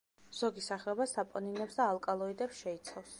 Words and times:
ზოგი 0.37 0.63
სახეობა 0.67 1.07
საპონინებს 1.11 1.79
და 1.81 1.87
ალკალოიდებს 1.91 2.65
შეიცავს. 2.67 3.09